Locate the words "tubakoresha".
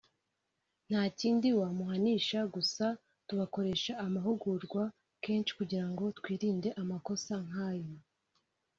3.27-3.91